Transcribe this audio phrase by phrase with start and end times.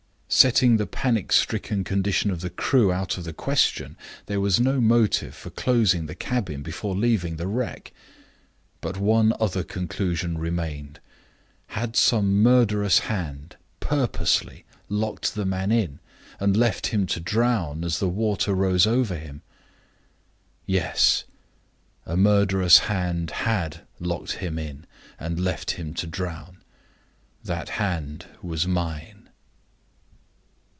[0.33, 4.79] Setting the panic stricken condition of the crew out of the question, there was no
[4.79, 7.91] motive for closing the cabin before leaving the wreck.
[8.79, 11.01] But one other conclusion remained.
[11.75, 15.99] Had some murderous hand purposely locked the man in,
[16.39, 19.41] and left him to drown as the water rose over him?
[20.65, 21.25] "Yes.
[22.05, 24.85] A murderous hand had locked him in,
[25.19, 26.61] and left him to drown.
[27.43, 29.17] That hand was mine."